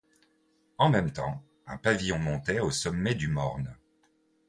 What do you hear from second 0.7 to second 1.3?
En même